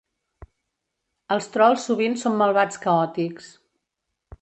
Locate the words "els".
1.37-1.49